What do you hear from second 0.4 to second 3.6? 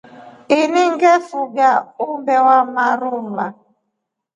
Ina ngefunga umbe wa marua.